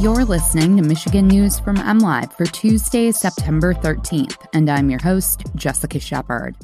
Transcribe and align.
You're 0.00 0.24
listening 0.24 0.76
to 0.76 0.82
Michigan 0.82 1.28
News 1.28 1.60
from 1.60 1.76
MLive 1.76 2.32
for 2.32 2.46
Tuesday, 2.46 3.12
September 3.12 3.72
13th, 3.72 4.44
and 4.52 4.68
I'm 4.68 4.90
your 4.90 5.00
host, 5.00 5.44
Jessica 5.54 6.00
Shepard. 6.00 6.56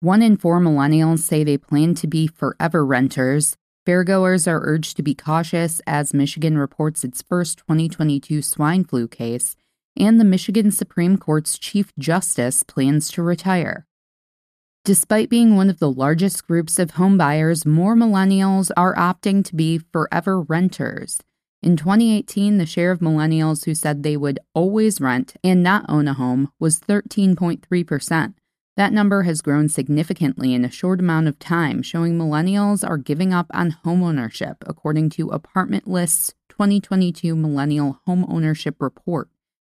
One 0.00 0.20
in 0.20 0.36
four 0.36 0.60
millennials 0.60 1.20
say 1.20 1.44
they 1.44 1.58
plan 1.58 1.94
to 1.94 2.08
be 2.08 2.26
forever 2.26 2.84
renters. 2.84 3.56
Fairgoers 3.86 4.48
are 4.48 4.60
urged 4.64 4.96
to 4.96 5.04
be 5.04 5.14
cautious 5.14 5.80
as 5.86 6.12
Michigan 6.12 6.58
reports 6.58 7.04
its 7.04 7.22
first 7.22 7.58
2022 7.58 8.42
swine 8.42 8.82
flu 8.82 9.06
case, 9.06 9.54
and 9.96 10.18
the 10.18 10.24
Michigan 10.24 10.72
Supreme 10.72 11.18
Court's 11.18 11.58
Chief 11.60 11.92
Justice 12.00 12.64
plans 12.64 13.12
to 13.12 13.22
retire. 13.22 13.86
Despite 14.84 15.30
being 15.30 15.54
one 15.54 15.70
of 15.70 15.78
the 15.78 15.90
largest 15.90 16.44
groups 16.48 16.80
of 16.80 16.92
homebuyers, 16.94 17.64
more 17.64 17.94
millennials 17.94 18.72
are 18.76 18.96
opting 18.96 19.44
to 19.44 19.54
be 19.54 19.78
forever 19.78 20.40
renters. 20.40 21.20
In 21.66 21.76
2018, 21.76 22.58
the 22.58 22.64
share 22.64 22.92
of 22.92 23.00
millennials 23.00 23.64
who 23.64 23.74
said 23.74 24.04
they 24.04 24.16
would 24.16 24.38
always 24.54 25.00
rent 25.00 25.34
and 25.42 25.64
not 25.64 25.84
own 25.88 26.06
a 26.06 26.14
home 26.14 26.52
was 26.60 26.78
13.3%. 26.78 28.34
That 28.76 28.92
number 28.92 29.24
has 29.24 29.40
grown 29.40 29.68
significantly 29.68 30.54
in 30.54 30.64
a 30.64 30.70
short 30.70 31.00
amount 31.00 31.26
of 31.26 31.40
time, 31.40 31.82
showing 31.82 32.16
millennials 32.16 32.88
are 32.88 32.98
giving 32.98 33.34
up 33.34 33.48
on 33.52 33.78
homeownership, 33.84 34.58
according 34.60 35.10
to 35.10 35.30
Apartment 35.30 35.88
List's 35.88 36.34
2022 36.50 37.34
Millennial 37.34 38.00
Homeownership 38.06 38.76
Report. 38.78 39.28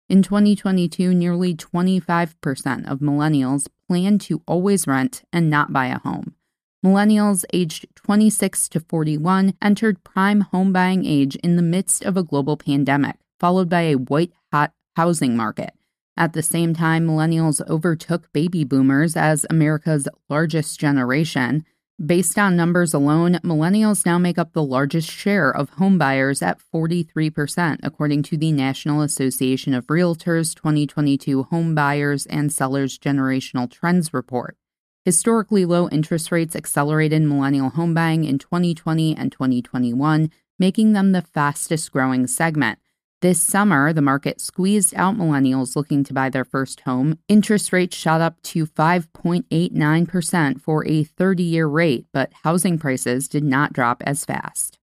In 0.09 0.23
2022, 0.23 1.13
nearly 1.13 1.55
25% 1.55 2.91
of 2.91 3.01
millennials 3.01 3.69
plan 3.87 4.19
to 4.21 4.41
always 4.49 4.87
rent 4.87 5.25
and 5.31 5.51
not 5.51 5.75
buy 5.75 5.89
a 5.89 5.99
home. 5.99 6.37
Millennials 6.85 7.45
aged 7.53 7.87
26 7.95 8.69
to 8.71 8.81
41 8.81 9.55
entered 9.63 10.03
prime 10.03 10.41
home 10.41 10.73
buying 10.73 11.07
age 11.07 11.37
in 11.37 11.55
the 11.55 11.63
midst 11.63 12.05
of 12.05 12.17
a 12.17 12.25
global 12.25 12.57
pandemic, 12.57 13.17
followed 13.39 13.69
by 13.69 13.83
a 13.83 13.95
white 13.95 14.33
hot 14.53 14.73
housing 14.97 15.37
market. 15.37 15.75
At 16.17 16.33
the 16.33 16.43
same 16.43 16.75
time, 16.75 17.07
millennials 17.07 17.65
overtook 17.69 18.33
baby 18.33 18.65
boomers 18.65 19.17
as 19.17 19.47
America's 19.49 20.09
largest 20.29 20.81
generation. 20.81 21.65
Based 22.05 22.37
on 22.37 22.57
numbers 22.57 22.93
alone, 22.93 23.35
millennials 23.45 24.05
now 24.05 24.19
make 24.19 24.37
up 24.37 24.53
the 24.53 24.63
largest 24.63 25.09
share 25.09 25.51
of 25.51 25.71
home 25.71 25.99
buyers 25.99 26.43
at 26.43 26.61
43%, 26.75 27.79
according 27.85 28.25
to 28.25 28.37
the 28.37 28.51
National 28.51 29.03
Association 29.03 29.73
of 29.73 29.87
Realtors 29.87 30.53
2022 30.55 31.45
Home 31.45 31.77
Buyers 31.77 32.27
and 32.27 32.53
Sellers 32.53 32.99
Generational 32.99 33.71
Trends 33.71 34.13
Report. 34.13 34.57
Historically 35.05 35.65
low 35.65 35.89
interest 35.89 36.31
rates 36.31 36.55
accelerated 36.55 37.23
millennial 37.23 37.71
home 37.71 37.93
buying 37.93 38.23
in 38.23 38.39
2020 38.39 39.17
and 39.17 39.33
2021, 39.33 40.31
making 40.61 40.93
them 40.93 41.11
the 41.11 41.23
fastest 41.23 41.91
growing 41.91 42.29
segment. 42.29 42.79
This 43.21 43.41
summer, 43.41 43.93
the 43.93 44.01
market 44.01 44.41
squeezed 44.41 44.95
out 44.95 45.17
millennials 45.17 45.75
looking 45.75 46.05
to 46.05 46.15
buy 46.15 46.29
their 46.29 46.45
first 46.45 46.81
home. 46.81 47.19
Interest 47.27 47.73
rates 47.73 47.97
shot 47.97 48.21
up 48.21 48.41
to 48.43 48.65
5.89% 48.65 50.61
for 50.61 50.87
a 50.87 51.03
30 51.03 51.43
year 51.43 51.67
rate, 51.67 52.07
but 52.13 52.33
housing 52.45 52.79
prices 52.79 53.27
did 53.27 53.43
not 53.43 53.73
drop 53.73 54.05
as 54.07 54.25
fast. 54.25 54.79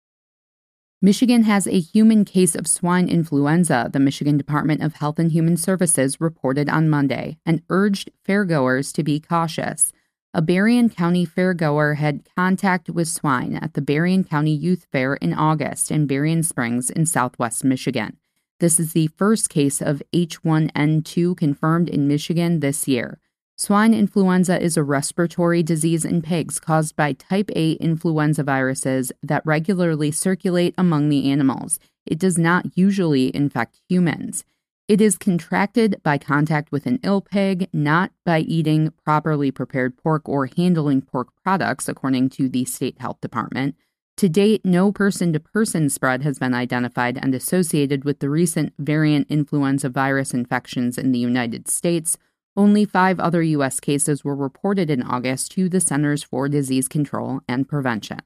Michigan 1.02 1.42
has 1.42 1.66
a 1.66 1.78
human 1.78 2.24
case 2.24 2.54
of 2.54 2.66
swine 2.66 3.06
influenza, 3.06 3.90
the 3.92 4.00
Michigan 4.00 4.38
Department 4.38 4.82
of 4.82 4.94
Health 4.94 5.18
and 5.18 5.30
Human 5.30 5.58
Services 5.58 6.22
reported 6.22 6.70
on 6.70 6.88
Monday, 6.88 7.36
and 7.44 7.62
urged 7.68 8.10
fairgoers 8.26 8.94
to 8.94 9.04
be 9.04 9.20
cautious 9.20 9.92
a 10.36 10.42
Berrien 10.42 10.90
County 10.90 11.24
fairgoer 11.24 11.96
had 11.96 12.28
contact 12.36 12.90
with 12.90 13.08
swine 13.08 13.54
at 13.54 13.72
the 13.72 13.80
Berrien 13.80 14.22
County 14.22 14.50
Youth 14.50 14.86
Fair 14.92 15.14
in 15.14 15.32
August 15.32 15.90
in 15.90 16.06
Berrien 16.06 16.42
Springs 16.42 16.90
in 16.90 17.06
southwest 17.06 17.64
Michigan. 17.64 18.18
This 18.60 18.78
is 18.78 18.92
the 18.92 19.06
first 19.06 19.48
case 19.48 19.80
of 19.80 20.02
H1N2 20.12 21.38
confirmed 21.38 21.88
in 21.88 22.06
Michigan 22.06 22.60
this 22.60 22.86
year. 22.86 23.18
Swine 23.56 23.94
influenza 23.94 24.62
is 24.62 24.76
a 24.76 24.82
respiratory 24.82 25.62
disease 25.62 26.04
in 26.04 26.20
pigs 26.20 26.60
caused 26.60 26.96
by 26.96 27.14
type 27.14 27.50
A 27.56 27.72
influenza 27.72 28.42
viruses 28.42 29.12
that 29.22 29.46
regularly 29.46 30.10
circulate 30.10 30.74
among 30.76 31.08
the 31.08 31.30
animals. 31.30 31.80
It 32.04 32.18
does 32.18 32.36
not 32.36 32.76
usually 32.76 33.34
infect 33.34 33.80
humans. 33.88 34.44
It 34.88 35.00
is 35.00 35.18
contracted 35.18 36.00
by 36.04 36.16
contact 36.16 36.70
with 36.70 36.86
an 36.86 37.00
ill 37.02 37.20
pig, 37.20 37.68
not 37.72 38.12
by 38.24 38.38
eating 38.38 38.92
properly 39.04 39.50
prepared 39.50 39.96
pork 39.96 40.28
or 40.28 40.46
handling 40.46 41.02
pork 41.02 41.30
products, 41.42 41.88
according 41.88 42.28
to 42.30 42.48
the 42.48 42.64
state 42.64 43.00
health 43.00 43.20
department. 43.20 43.74
To 44.18 44.28
date, 44.28 44.64
no 44.64 44.92
person 44.92 45.32
to 45.32 45.40
person 45.40 45.90
spread 45.90 46.22
has 46.22 46.38
been 46.38 46.54
identified 46.54 47.18
and 47.20 47.34
associated 47.34 48.04
with 48.04 48.20
the 48.20 48.30
recent 48.30 48.74
variant 48.78 49.26
influenza 49.28 49.88
virus 49.88 50.32
infections 50.32 50.96
in 50.98 51.10
the 51.10 51.18
United 51.18 51.66
States. 51.68 52.16
Only 52.56 52.84
five 52.84 53.18
other 53.18 53.42
U.S. 53.42 53.80
cases 53.80 54.24
were 54.24 54.36
reported 54.36 54.88
in 54.88 55.02
August 55.02 55.50
to 55.52 55.68
the 55.68 55.80
Centers 55.80 56.22
for 56.22 56.48
Disease 56.48 56.86
Control 56.86 57.40
and 57.48 57.68
Prevention. 57.68 58.20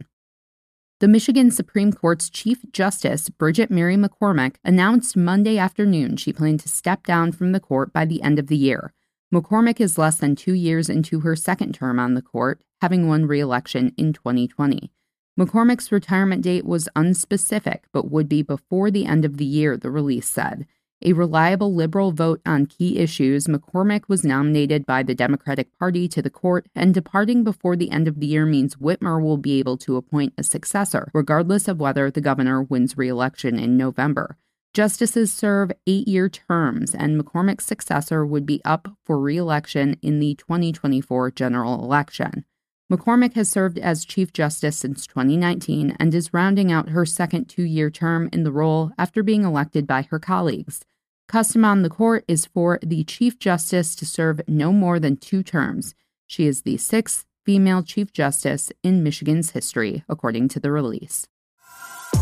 The 1.00 1.08
Michigan 1.08 1.50
Supreme 1.50 1.94
Court's 1.94 2.28
Chief 2.28 2.58
Justice, 2.72 3.30
Bridget 3.30 3.70
Mary 3.70 3.96
McCormack, 3.96 4.56
announced 4.62 5.16
Monday 5.16 5.56
afternoon 5.56 6.18
she 6.18 6.30
planned 6.30 6.60
to 6.60 6.68
step 6.68 7.06
down 7.06 7.32
from 7.32 7.52
the 7.52 7.58
court 7.58 7.90
by 7.90 8.04
the 8.04 8.20
end 8.20 8.38
of 8.38 8.48
the 8.48 8.56
year. 8.56 8.92
McCormack 9.32 9.80
is 9.80 9.96
less 9.96 10.18
than 10.18 10.36
two 10.36 10.52
years 10.52 10.90
into 10.90 11.20
her 11.20 11.34
second 11.34 11.74
term 11.74 11.98
on 11.98 12.12
the 12.12 12.20
court, 12.20 12.60
having 12.82 13.08
won 13.08 13.24
re 13.24 13.40
election 13.40 13.94
in 13.96 14.12
2020. 14.12 14.92
McCormack's 15.38 15.90
retirement 15.90 16.42
date 16.42 16.66
was 16.66 16.86
unspecific, 16.94 17.78
but 17.94 18.10
would 18.10 18.28
be 18.28 18.42
before 18.42 18.90
the 18.90 19.06
end 19.06 19.24
of 19.24 19.38
the 19.38 19.46
year, 19.46 19.78
the 19.78 19.90
release 19.90 20.28
said 20.28 20.66
a 21.02 21.14
reliable 21.14 21.74
liberal 21.74 22.12
vote 22.12 22.40
on 22.44 22.66
key 22.66 22.98
issues, 22.98 23.46
McCormack 23.46 24.02
was 24.08 24.24
nominated 24.24 24.84
by 24.84 25.02
the 25.02 25.14
Democratic 25.14 25.76
Party 25.78 26.08
to 26.08 26.20
the 26.20 26.30
court, 26.30 26.66
and 26.74 26.92
departing 26.92 27.42
before 27.42 27.76
the 27.76 27.90
end 27.90 28.06
of 28.06 28.20
the 28.20 28.26
year 28.26 28.44
means 28.44 28.76
Whitmer 28.76 29.22
will 29.22 29.38
be 29.38 29.58
able 29.58 29.78
to 29.78 29.96
appoint 29.96 30.34
a 30.36 30.42
successor, 30.42 31.10
regardless 31.14 31.68
of 31.68 31.80
whether 31.80 32.10
the 32.10 32.20
governor 32.20 32.62
wins 32.62 32.98
re 32.98 33.08
election 33.08 33.58
in 33.58 33.76
November. 33.76 34.36
Justices 34.72 35.32
serve 35.32 35.72
eight 35.86 36.06
year 36.06 36.28
terms, 36.28 36.94
and 36.94 37.20
McCormack's 37.20 37.64
successor 37.64 38.24
would 38.24 38.46
be 38.46 38.60
up 38.64 38.88
for 39.04 39.18
re 39.18 39.36
election 39.36 39.96
in 40.02 40.20
the 40.20 40.34
2024 40.36 41.30
general 41.32 41.82
election. 41.82 42.44
McCormack 42.90 43.34
has 43.34 43.48
served 43.48 43.78
as 43.78 44.04
Chief 44.04 44.32
Justice 44.32 44.76
since 44.76 45.06
2019 45.06 45.96
and 46.00 46.12
is 46.12 46.34
rounding 46.34 46.72
out 46.72 46.88
her 46.88 47.06
second 47.06 47.44
two 47.44 47.62
year 47.62 47.88
term 47.88 48.28
in 48.32 48.42
the 48.42 48.50
role 48.50 48.90
after 48.98 49.22
being 49.22 49.44
elected 49.44 49.86
by 49.86 50.02
her 50.02 50.18
colleagues. 50.18 50.84
Custom 51.28 51.64
on 51.64 51.82
the 51.82 51.88
court 51.88 52.24
is 52.26 52.46
for 52.46 52.80
the 52.82 53.04
Chief 53.04 53.38
Justice 53.38 53.94
to 53.94 54.04
serve 54.04 54.40
no 54.48 54.72
more 54.72 54.98
than 54.98 55.16
two 55.16 55.44
terms. 55.44 55.94
She 56.26 56.48
is 56.48 56.62
the 56.62 56.78
sixth 56.78 57.26
female 57.46 57.84
Chief 57.84 58.12
Justice 58.12 58.72
in 58.82 59.04
Michigan's 59.04 59.52
history, 59.52 60.02
according 60.08 60.48
to 60.48 60.58
the 60.58 60.72
release. 60.72 61.28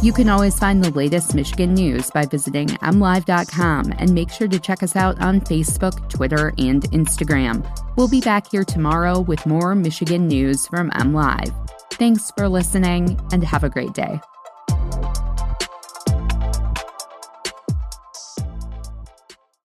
You 0.00 0.12
can 0.12 0.28
always 0.28 0.56
find 0.56 0.82
the 0.82 0.90
latest 0.92 1.34
Michigan 1.34 1.74
news 1.74 2.08
by 2.12 2.24
visiting 2.24 2.68
mlive.com 2.68 3.92
and 3.98 4.14
make 4.14 4.30
sure 4.30 4.46
to 4.46 4.60
check 4.60 4.84
us 4.84 4.94
out 4.94 5.20
on 5.20 5.40
Facebook, 5.40 6.08
Twitter, 6.08 6.54
and 6.56 6.84
Instagram. 6.92 7.66
We'll 7.96 8.06
be 8.06 8.20
back 8.20 8.48
here 8.48 8.62
tomorrow 8.62 9.18
with 9.18 9.44
more 9.44 9.74
Michigan 9.74 10.28
news 10.28 10.68
from 10.68 10.90
MLive. 10.90 11.52
Thanks 11.94 12.30
for 12.36 12.48
listening 12.48 13.20
and 13.32 13.42
have 13.42 13.64
a 13.64 13.68
great 13.68 13.92
day. 13.92 14.20